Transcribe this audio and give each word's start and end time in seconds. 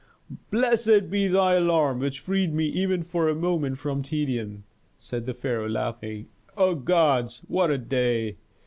"Blessed 0.49 1.11
be 1.11 1.27
thy 1.27 1.53
alarm 1.53 1.99
which 1.99 2.21
freed 2.21 2.55
me 2.55 2.65
even 2.65 3.03
for 3.03 3.29
a 3.29 3.35
moment 3.35 3.77
from 3.77 4.01
tedium," 4.01 4.63
said 4.97 5.27
the 5.27 5.33
pharaoh, 5.35 5.69
laughing. 5.69 6.25
"O 6.57 6.73
gods! 6.73 7.43
what 7.47 7.69
a 7.69 7.77
day! 7.77 8.37